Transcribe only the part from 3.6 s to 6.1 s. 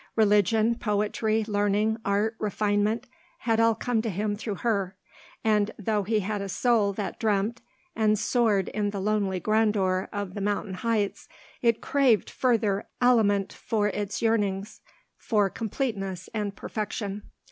come to him through her; and though